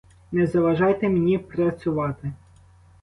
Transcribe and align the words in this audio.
Не 0.31 0.47
заважайте 0.47 1.09
мені 1.09 1.37
працювати! 1.37 2.33